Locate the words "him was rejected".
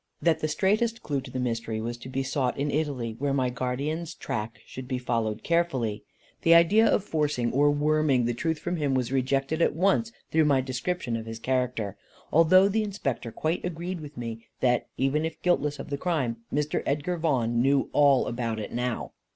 8.77-9.61